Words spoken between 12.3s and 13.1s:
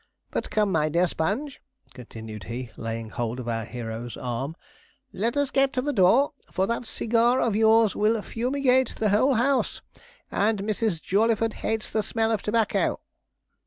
of tobacco.'